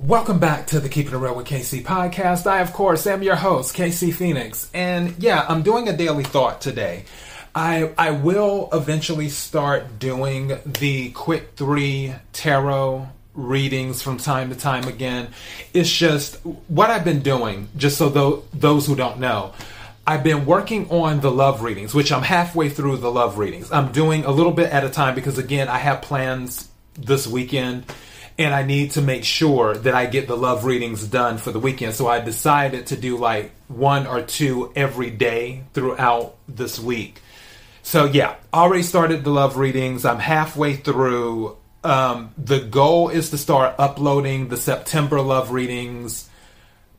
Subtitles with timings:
[0.00, 2.46] Welcome back to the Keeping It Real with KC podcast.
[2.46, 4.70] I, of course, am your host, KC Phoenix.
[4.72, 7.04] And yeah, I'm doing a daily thought today.
[7.52, 14.84] I, I will eventually start doing the quick three tarot readings from time to time
[14.86, 15.30] again.
[15.74, 16.36] It's just
[16.68, 19.52] what I've been doing, just so th- those who don't know.
[20.06, 23.72] I've been working on the love readings, which I'm halfway through the love readings.
[23.72, 27.84] I'm doing a little bit at a time because, again, I have plans this weekend
[28.38, 31.58] and I need to make sure that I get the love readings done for the
[31.58, 31.94] weekend.
[31.94, 37.20] So I decided to do like one or two every day throughout this week.
[37.82, 40.04] So yeah, already started the love readings.
[40.04, 41.56] I'm halfway through.
[41.82, 46.28] Um, the goal is to start uploading the September love readings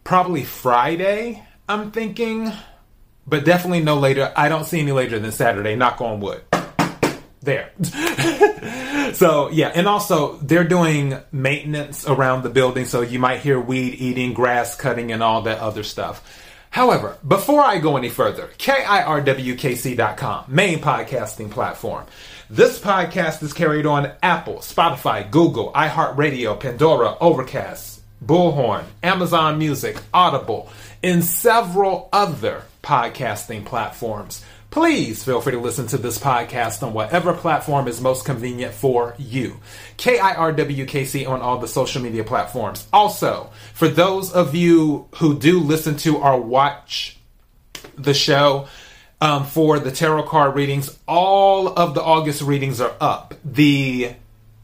[0.09, 2.51] probably Friday, I'm thinking,
[3.27, 4.33] but definitely no later.
[4.35, 6.41] I don't see any later than Saturday, knock on wood.
[7.41, 7.71] There.
[9.13, 13.95] so yeah, and also they're doing maintenance around the building, so you might hear weed
[13.95, 16.23] eating, grass cutting, and all that other stuff.
[16.71, 22.05] However, before I go any further, KIRWKC.com, main podcasting platform.
[22.49, 30.69] This podcast is carried on Apple, Spotify, Google, iHeartRadio, Pandora, Overcast, Bullhorn, Amazon Music, Audible,
[31.03, 34.43] and several other podcasting platforms.
[34.71, 39.15] Please feel free to listen to this podcast on whatever platform is most convenient for
[39.17, 39.59] you.
[39.97, 42.87] KIRWKC on all the social media platforms.
[42.93, 47.17] Also, for those of you who do listen to or watch
[47.97, 48.67] the show,
[49.21, 53.33] um, for the tarot card readings, all of the August readings are up.
[53.43, 54.13] The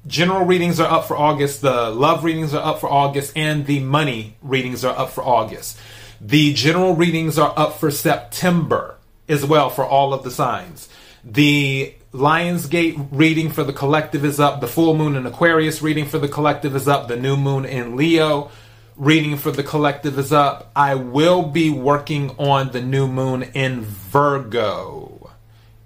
[0.07, 3.79] general readings are up for August, the love readings are up for August, and the
[3.79, 5.77] money readings are up for August.
[6.21, 8.94] The general readings are up for September
[9.27, 10.89] as well for all of the signs.
[11.23, 14.61] The Lionsgate reading for the collective is up.
[14.61, 17.07] The full moon in Aquarius reading for the collective is up.
[17.07, 18.51] The new moon in Leo
[18.95, 20.71] reading for the collective is up.
[20.75, 25.31] I will be working on the new moon in Virgo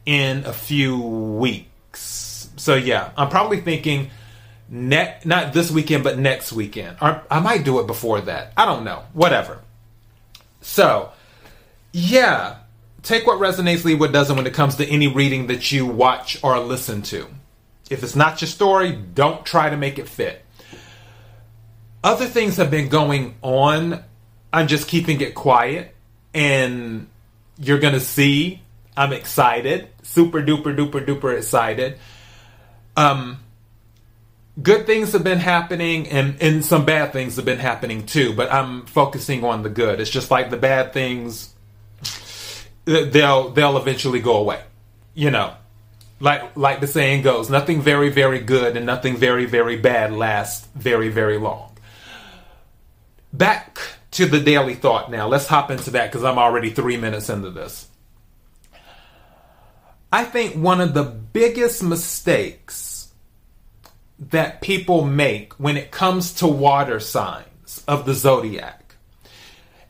[0.05, 2.49] in a few weeks.
[2.57, 4.11] So yeah, I'm probably thinking
[4.69, 6.97] ne- not this weekend but next weekend.
[7.01, 8.53] Or I might do it before that.
[8.55, 9.03] I don't know.
[9.13, 9.59] Whatever.
[10.61, 11.11] So,
[11.91, 12.57] yeah,
[13.03, 16.41] take what resonates, leave what doesn't when it comes to any reading that you watch
[16.43, 17.27] or listen to.
[17.89, 20.45] If it's not your story, don't try to make it fit.
[22.03, 24.03] Other things have been going on.
[24.53, 25.95] I'm just keeping it quiet,
[26.33, 27.07] and
[27.57, 28.61] you're gonna see.
[28.95, 31.97] I'm excited, super duper duper duper excited.
[32.95, 33.39] Um,
[34.61, 38.33] good things have been happening, and and some bad things have been happening too.
[38.33, 39.99] But I'm focusing on the good.
[39.99, 41.53] It's just like the bad things
[42.89, 44.61] they'll they'll eventually go away.
[45.13, 45.53] You know,
[46.19, 50.67] like like the saying goes, nothing very very good and nothing very very bad lasts
[50.75, 51.77] very very long.
[53.31, 53.79] Back
[54.11, 55.27] to the daily thought now.
[55.27, 57.87] Let's hop into that because I'm already three minutes into this.
[60.11, 63.13] I think one of the biggest mistakes
[64.31, 68.95] that people make when it comes to water signs of the zodiac,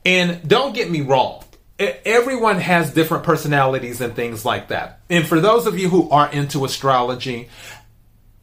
[0.05, 1.45] and don't get me wrong,
[1.79, 4.99] everyone has different personalities and things like that.
[5.09, 7.49] And for those of you who are into astrology,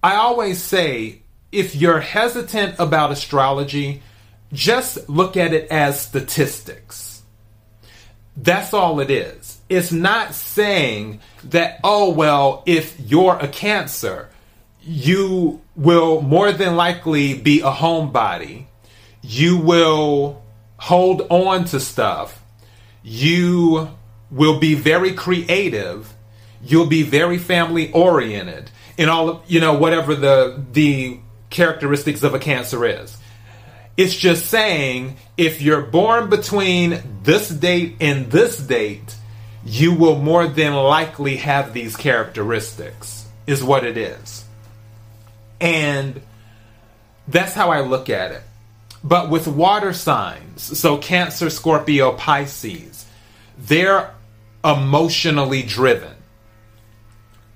[0.03, 4.03] I always say if you're hesitant about astrology,
[4.53, 7.23] just look at it as statistics.
[8.37, 9.61] That's all it is.
[9.69, 14.29] It's not saying that, oh, well, if you're a Cancer,
[14.83, 18.67] you will more than likely be a homebody.
[19.23, 20.43] You will
[20.77, 22.36] hold on to stuff
[23.09, 23.89] you
[24.33, 26.13] will be very creative.
[26.61, 28.69] You'll be very family oriented
[28.99, 33.17] in all of you know whatever the the characteristics of a cancer is.
[33.97, 39.15] It's just saying if you're born between this date and this date
[39.65, 44.45] you will more than likely have these characteristics is what it is.
[45.61, 46.21] And
[47.29, 48.43] that's how i look at it.
[49.05, 52.96] But with water signs so cancer scorpio pisces
[53.59, 54.15] they're
[54.65, 56.15] emotionally driven.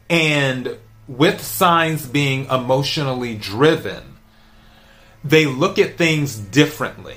[0.08, 4.16] And with signs being emotionally driven,
[5.24, 7.16] they look at things differently.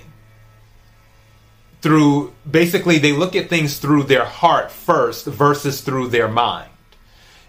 [1.82, 6.72] Through basically, they look at things through their heart first versus through their mind,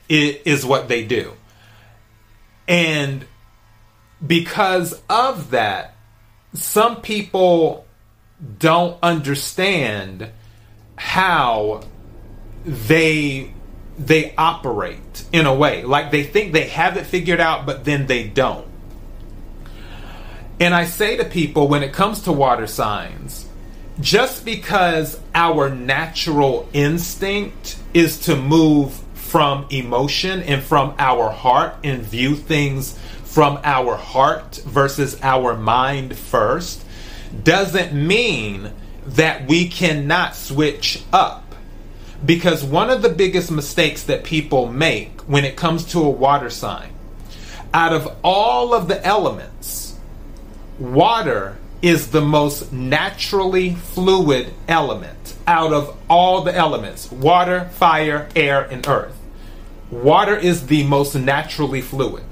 [0.08, 1.32] it is what they do.
[2.66, 3.26] And
[4.24, 5.94] because of that,
[6.54, 7.86] some people
[8.58, 10.30] don't understand
[10.96, 11.82] how
[12.64, 13.52] they
[13.98, 15.82] they operate in a way.
[15.82, 18.66] Like they think they have it figured out but then they don't.
[20.60, 23.48] And I say to people when it comes to water signs,
[24.00, 32.02] just because our natural instinct is to move from emotion and from our heart and
[32.02, 36.84] view things from our heart versus our mind first
[37.42, 38.72] doesn't mean
[39.06, 41.54] that we cannot switch up.
[42.24, 46.50] Because one of the biggest mistakes that people make when it comes to a water
[46.50, 46.90] sign,
[47.72, 49.98] out of all of the elements,
[50.78, 58.62] water is the most naturally fluid element out of all the elements water, fire, air,
[58.62, 59.14] and earth.
[59.90, 62.24] Water is the most naturally fluid.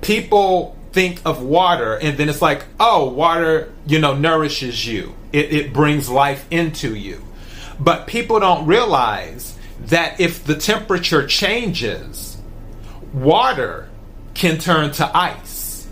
[0.00, 5.52] People think of water and then it's like, oh, water, you know, nourishes you, it,
[5.52, 7.22] it brings life into you.
[7.78, 9.56] But people don't realize
[9.86, 12.36] that if the temperature changes,
[13.12, 13.88] water
[14.34, 15.88] can turn to ice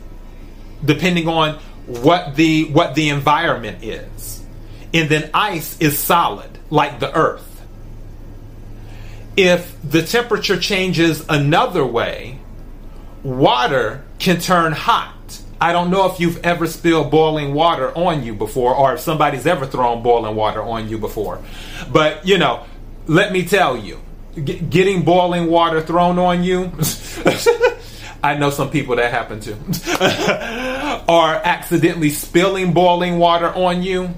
[0.85, 4.43] depending on what the what the environment is.
[4.93, 7.45] And then ice is solid like the earth.
[9.37, 12.39] If the temperature changes another way,
[13.23, 15.15] water can turn hot.
[15.61, 19.47] I don't know if you've ever spilled boiling water on you before or if somebody's
[19.47, 21.41] ever thrown boiling water on you before.
[21.93, 22.65] But, you know,
[23.07, 24.01] let me tell you,
[24.37, 26.73] g- getting boiling water thrown on you
[28.23, 31.05] I know some people that happen to.
[31.09, 34.11] or accidentally spilling boiling water on you.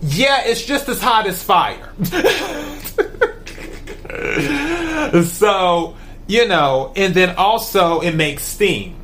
[0.00, 1.92] Yeah, it's just as hot as fire.
[5.24, 5.96] so,
[6.26, 8.96] you know, and then also it makes steam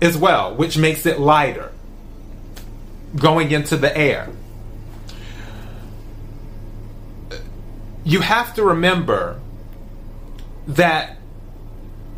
[0.00, 1.72] as well, which makes it lighter
[3.16, 4.28] going into the air.
[8.04, 9.40] You have to remember
[10.66, 11.18] that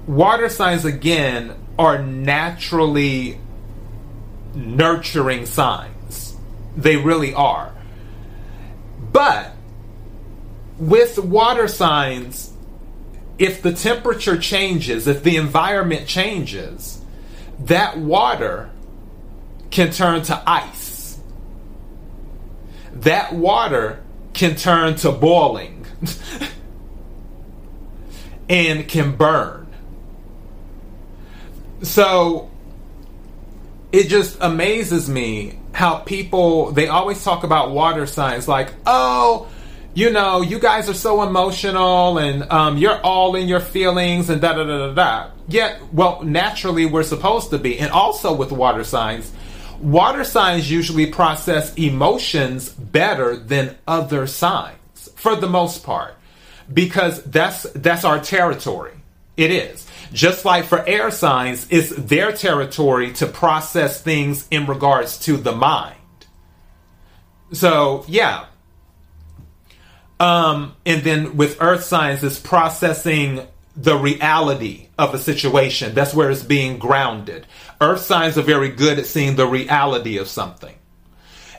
[0.06, 3.38] water signs again are naturally
[4.54, 6.36] nurturing signs.
[6.76, 7.72] They really are.
[9.12, 9.52] But
[10.78, 12.52] with water signs,
[13.38, 16.99] if the temperature changes, if the environment changes,
[17.60, 18.70] that water
[19.70, 21.18] can turn to ice.
[22.92, 24.02] That water
[24.32, 25.86] can turn to boiling
[28.48, 29.66] and can burn.
[31.82, 32.50] So
[33.92, 39.48] it just amazes me how people they always talk about water signs like, oh,
[39.94, 44.40] you know, you guys are so emotional and um, you're all in your feelings and
[44.40, 45.30] da da da da da.
[45.50, 47.78] Yet, well, naturally we're supposed to be.
[47.78, 49.32] And also with water signs,
[49.80, 56.14] water signs usually process emotions better than other signs for the most part
[56.72, 58.92] because that's that's our territory.
[59.36, 59.86] It is.
[60.12, 65.52] Just like for air signs, it's their territory to process things in regards to the
[65.52, 65.96] mind.
[67.52, 68.46] So, yeah.
[70.18, 75.94] Um, and then with earth signs, it's processing the reality of a situation.
[75.94, 77.46] That's where it's being grounded.
[77.80, 80.74] Earth signs are very good at seeing the reality of something.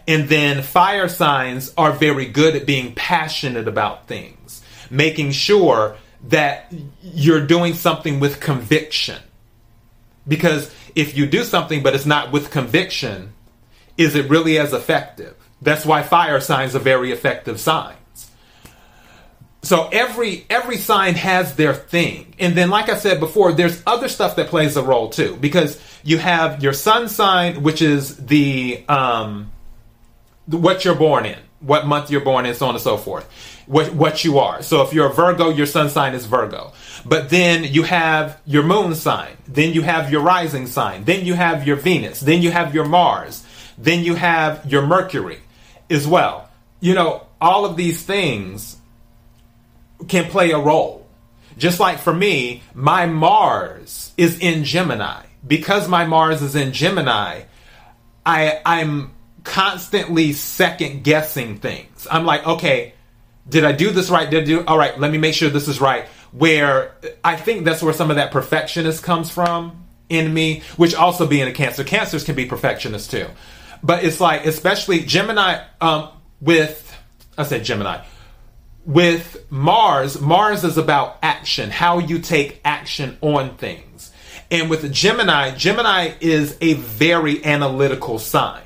[0.08, 5.96] And then fire signs are very good at being passionate about things, making sure
[6.28, 9.22] that you're doing something with conviction.
[10.28, 13.34] Because if you do something but it's not with conviction,
[13.98, 15.35] is it really as effective?
[15.62, 17.97] That's why fire signs are very effective signs.
[19.63, 22.33] So every every sign has their thing.
[22.39, 25.80] And then like I said before, there's other stuff that plays a role too because
[26.03, 29.51] you have your sun sign which is the um
[30.47, 33.30] what you're born in, what month you're born in, so on and so forth
[33.71, 34.61] what, what you are.
[34.61, 36.73] So if you're a Virgo, your sun sign is Virgo.
[37.06, 39.37] But then you have your moon sign.
[39.47, 41.06] Then you have your rising sign.
[41.06, 42.19] Then you have your Venus.
[42.19, 43.45] Then you have your Mars.
[43.77, 45.39] Then you have your Mercury
[45.89, 46.49] as well.
[46.81, 48.75] You know, all of these things
[50.08, 51.08] can play a role.
[51.58, 55.24] Just like for me, my Mars is in Gemini.
[55.46, 57.44] Because my Mars is in Gemini,
[58.26, 59.12] I I'm
[59.44, 62.08] constantly second guessing things.
[62.10, 62.94] I'm like, okay,
[63.50, 64.30] did I do this right?
[64.30, 64.98] Did I do all right?
[65.00, 66.08] Let me make sure this is right.
[66.31, 71.26] Where I think that's where some of that perfectionist comes from in me, which also
[71.26, 71.84] being a cancer.
[71.84, 73.28] Cancers can be perfectionists too.
[73.84, 76.96] But it's like, especially Gemini, um, with,
[77.38, 78.04] I said Gemini,
[78.85, 84.11] with Mars, Mars is about action, how you take action on things.
[84.50, 88.64] And with Gemini, Gemini is a very analytical sign.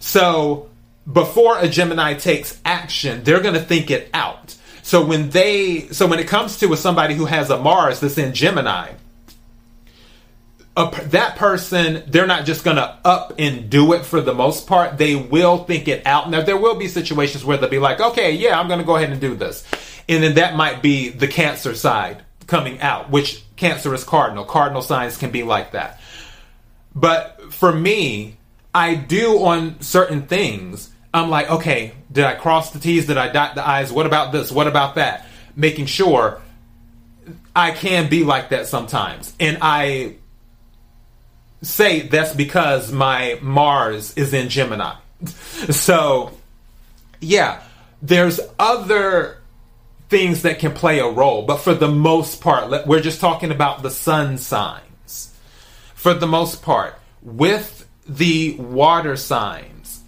[0.00, 0.68] So
[1.10, 4.56] before a Gemini takes action, they're going to think it out.
[4.82, 8.34] So when they, so when it comes to somebody who has a Mars that's in
[8.34, 8.92] Gemini,
[10.76, 14.66] a, that person, they're not just going to up and do it for the most
[14.66, 14.96] part.
[14.96, 16.30] They will think it out.
[16.30, 18.96] Now, there will be situations where they'll be like, okay, yeah, I'm going to go
[18.96, 19.66] ahead and do this.
[20.08, 24.44] And then that might be the cancer side coming out, which cancer is cardinal.
[24.44, 26.00] Cardinal signs can be like that.
[26.94, 28.36] But for me,
[28.74, 30.90] I do on certain things.
[31.14, 33.06] I'm like, okay, did I cross the T's?
[33.06, 33.92] Did I dot the I's?
[33.92, 34.50] What about this?
[34.50, 35.26] What about that?
[35.54, 36.40] Making sure
[37.54, 39.34] I can be like that sometimes.
[39.38, 40.16] And I
[41.62, 44.94] say that's because my Mars is in Gemini.
[45.70, 46.32] so,
[47.20, 47.62] yeah,
[48.02, 49.38] there's other
[50.08, 53.82] things that can play a role, but for the most part, we're just talking about
[53.82, 55.32] the sun signs.
[55.94, 60.02] For the most part, with the water signs,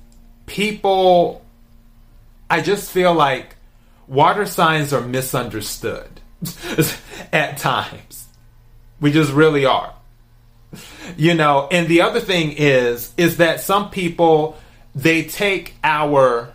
[0.47, 1.45] people,
[2.51, 3.55] I just feel like
[4.09, 6.21] water signs are misunderstood
[7.33, 8.27] at times.
[9.01, 9.95] We just really are
[11.17, 14.57] you know and the other thing is is that some people
[14.95, 16.53] they take our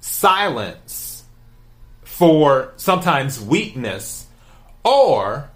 [0.00, 1.24] silence
[2.02, 4.26] for sometimes weakness
[4.84, 5.50] or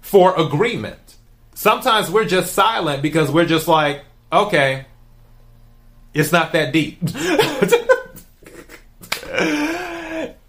[0.00, 1.16] for agreement.
[1.54, 4.86] Sometimes we're just silent because we're just like okay
[6.14, 6.98] it's not that deep.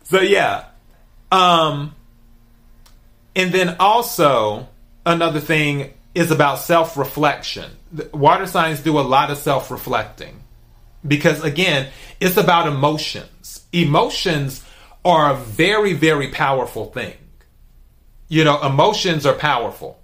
[0.09, 0.65] So yeah.
[1.31, 1.93] Um
[3.35, 4.67] and then also
[5.05, 7.71] another thing is about self reflection.
[8.13, 10.43] Water signs do a lot of self reflecting
[11.07, 11.87] because, again,
[12.19, 13.65] it's about emotions.
[13.71, 14.65] Emotions
[15.05, 17.15] are a very, very powerful thing.
[18.27, 19.97] You know, emotions are powerful.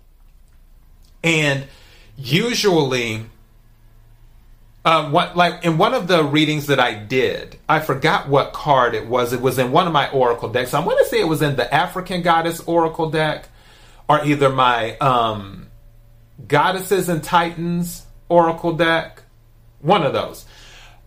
[1.22, 1.65] And
[2.15, 3.25] usually,
[4.86, 8.95] uh, what like in one of the readings that I did, I forgot what card
[8.95, 9.34] it was.
[9.34, 10.74] It was in one of my oracle decks.
[10.74, 13.50] I want to say it was in the African Goddess Oracle deck,
[14.07, 15.65] or either my um,
[16.48, 19.22] Goddesses and Titans Oracle deck.
[19.80, 20.46] One of those.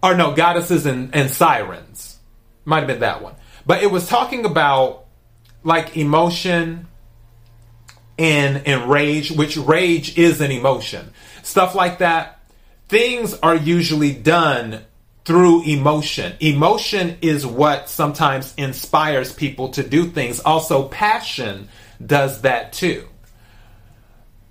[0.02, 2.18] Or no, Goddesses and, and Sirens.
[2.64, 3.35] Might have been that one.
[3.66, 5.04] But it was talking about
[5.64, 6.87] like emotion
[8.18, 11.12] and, and rage, which rage is an emotion.
[11.42, 12.40] Stuff like that.
[12.88, 14.85] Things are usually done
[15.25, 16.32] through emotion.
[16.40, 20.40] Emotion is what sometimes inspires people to do things.
[20.40, 21.68] Also, passion
[22.04, 23.06] does that too.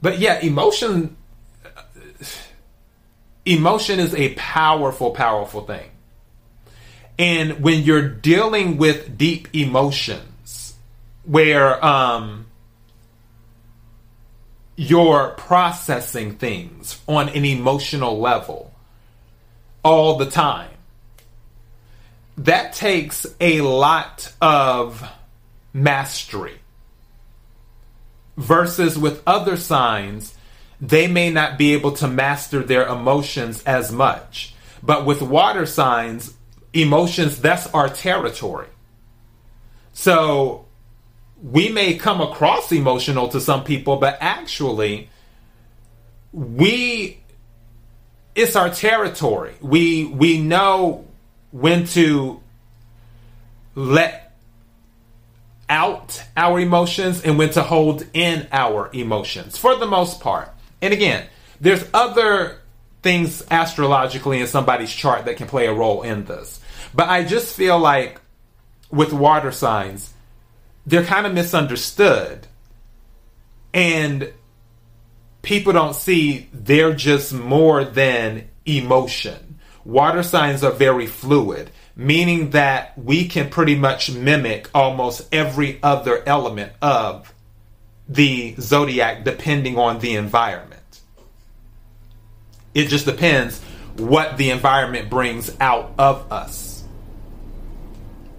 [0.02, 1.18] But yeah, emotion
[3.46, 5.90] emotion is a powerful powerful thing.
[7.20, 10.76] And when you're dealing with deep emotions
[11.24, 12.48] where um
[14.78, 18.72] you're processing things on an emotional level
[19.84, 20.70] all the time.
[22.38, 25.04] That takes a lot of
[25.74, 26.60] mastery
[28.38, 30.36] versus with other signs,
[30.80, 34.54] they may not be able to master their emotions as much.
[34.84, 36.36] But with water signs,
[36.74, 38.68] emotions, that's our territory.
[39.94, 40.66] So
[41.42, 45.10] we may come across emotional to some people, but actually,
[46.32, 47.20] we
[48.36, 49.56] it's our territory.
[49.62, 51.06] We we know
[51.52, 52.40] when to
[53.74, 54.27] let
[55.70, 60.50] out our emotions and when to hold in our emotions for the most part.
[60.82, 61.28] And again,
[61.60, 62.60] there's other
[63.04, 66.60] things astrologically in somebody's chart that can play a role in this.
[66.94, 68.22] But I just feel like
[68.90, 70.14] with water signs,
[70.86, 72.48] they're kind of misunderstood.
[73.74, 74.32] And
[75.42, 79.60] people don't see they're just more than emotion.
[79.84, 86.24] Water signs are very fluid meaning that we can pretty much mimic almost every other
[86.28, 87.34] element of
[88.08, 91.02] the zodiac depending on the environment.
[92.76, 93.60] It just depends
[93.98, 96.84] what the environment brings out of us.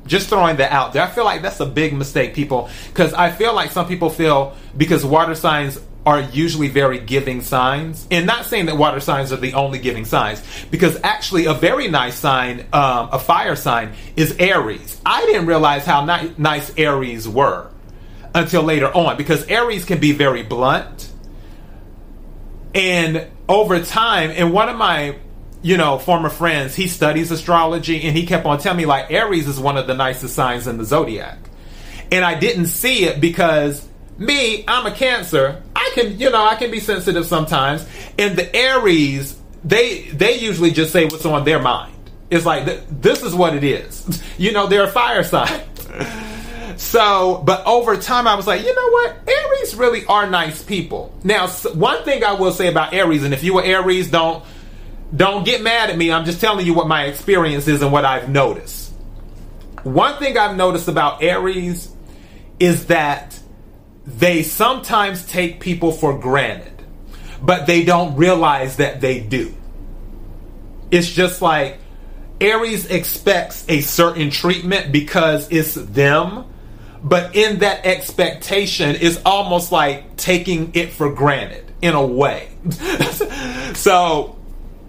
[0.07, 1.03] Just throwing that out there.
[1.03, 4.57] I feel like that's a big mistake, people, because I feel like some people feel
[4.77, 8.09] because water signs are usually very giving signs.
[8.11, 11.87] And not saying that water signs are the only giving signs, because actually a very
[11.87, 14.99] nice sign, um, a fire sign, is Aries.
[15.05, 17.71] I didn't realize how ni- nice Aries were
[18.35, 21.12] until later on, because Aries can be very blunt.
[22.75, 25.17] And over time, and one of my
[25.61, 29.49] you know, former friends, he studies astrology and he kept on telling me like Aries
[29.49, 31.37] is one of the nicest signs in the zodiac.
[32.12, 33.85] And I didn't see it because
[34.19, 35.62] me, I'm a Cancer.
[35.88, 37.87] I can, you know, I can be sensitive sometimes.
[38.18, 41.95] And the Aries, they they usually just say what's on their mind.
[42.30, 42.66] It's like
[43.00, 44.23] this is what it is.
[44.38, 45.62] You know, they're a fire sign.
[46.76, 49.16] so, but over time, I was like, you know what?
[49.26, 51.12] Aries really are nice people.
[51.25, 54.45] Now, one thing I will say about Aries, and if you were Aries, don't
[55.14, 56.12] don't get mad at me.
[56.12, 58.92] I'm just telling you what my experience is and what I've noticed.
[59.83, 61.90] One thing I've noticed about Aries
[62.61, 63.38] is that
[64.09, 66.83] they sometimes take people for granted,
[67.43, 69.55] but they don't realize that they do.
[70.91, 71.77] It's just like
[72.41, 76.47] Aries expects a certain treatment because it's them,
[77.03, 82.49] but in that expectation it's almost like taking it for granted in a way.
[83.75, 84.38] so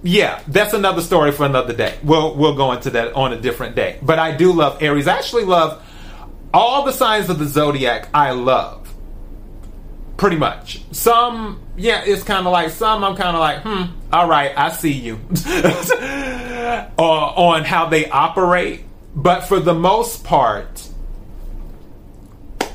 [0.02, 1.98] yeah, that's another story for another day.
[2.04, 4.00] We'll we'll go into that on a different day.
[4.02, 5.10] But I do love Aries.
[5.10, 5.84] I actually love
[6.54, 8.08] all the signs of the zodiac.
[8.14, 8.79] I love
[10.20, 10.84] pretty much.
[10.92, 13.04] Some, yeah, it's kind of like some.
[13.04, 15.20] I'm kind of like, hmm, all right, I see you.
[15.48, 18.84] uh, on how they operate,
[19.16, 20.88] but for the most part,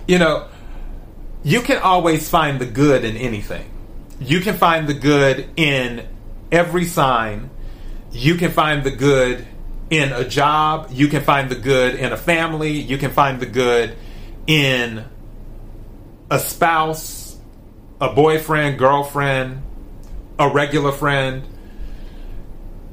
[0.09, 0.49] you know,
[1.45, 3.71] you can always find the good in anything.
[4.19, 6.09] You can find the good in
[6.51, 7.51] every sign.
[8.11, 9.47] You can find the good
[9.91, 10.89] in a job.
[10.93, 12.73] You can find the good in a family.
[12.73, 13.97] You can find the good
[14.47, 15.05] in
[16.31, 17.24] a spouse,
[18.01, 19.63] a boyfriend, girlfriend,
[20.39, 21.45] a regular friend.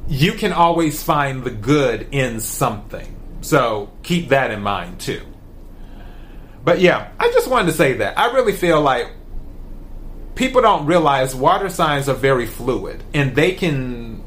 [0.08, 3.16] You can always find the good in something.
[3.42, 5.22] So keep that in mind too.
[6.64, 8.20] But yeah, I just wanted to say that.
[8.20, 9.08] I really feel like
[10.36, 14.24] people don't realize water signs are very fluid and they can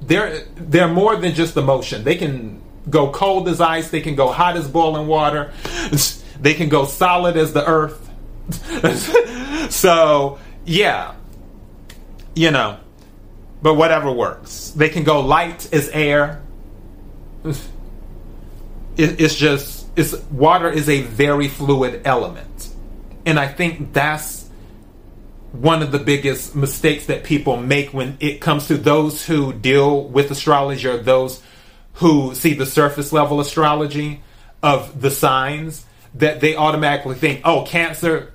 [0.00, 2.04] they're they're more than just emotion.
[2.04, 5.52] They can go cold as ice, they can go hot as boiling water,
[6.40, 8.10] they can go solid as the earth.
[9.70, 11.14] so, yeah.
[12.34, 12.78] You know,
[13.62, 14.70] but whatever works.
[14.70, 16.42] They can go light as air.
[17.44, 22.68] It, it's just it's water is a very fluid element.
[23.26, 24.48] And I think that's
[25.52, 30.02] one of the biggest mistakes that people make when it comes to those who deal
[30.02, 31.40] with astrology or those
[31.94, 34.20] who see the surface level astrology
[34.62, 38.33] of the signs that they automatically think, oh, Cancer,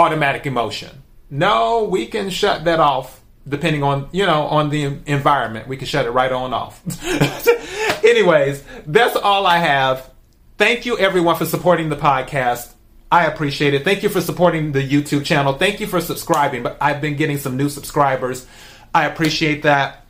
[0.00, 1.02] automatic emotion.
[1.30, 5.68] No, we can shut that off depending on, you know, on the environment.
[5.68, 6.82] We can shut it right on off.
[8.04, 10.10] Anyways, that's all I have.
[10.56, 12.72] Thank you everyone for supporting the podcast.
[13.12, 13.84] I appreciate it.
[13.84, 15.54] Thank you for supporting the YouTube channel.
[15.54, 16.62] Thank you for subscribing.
[16.62, 18.46] But I've been getting some new subscribers.
[18.94, 20.04] I appreciate that.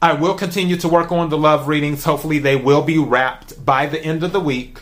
[0.00, 2.04] I will continue to work on the love readings.
[2.04, 4.80] Hopefully, they will be wrapped by the end of the week.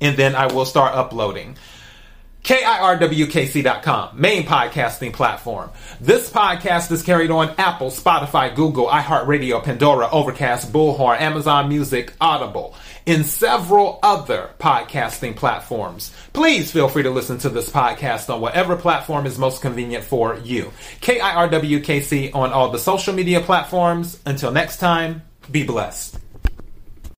[0.00, 1.56] And then I will start uploading.
[2.48, 5.68] KIRWKC.com, main podcasting platform.
[6.00, 12.74] This podcast is carried on Apple, Spotify, Google, iHeartRadio, Pandora, Overcast, Bullhorn, Amazon Music, Audible,
[13.04, 16.10] in several other podcasting platforms.
[16.32, 20.38] Please feel free to listen to this podcast on whatever platform is most convenient for
[20.38, 20.72] you.
[21.02, 24.18] KIRWKC on all the social media platforms.
[24.24, 26.18] Until next time, be blessed.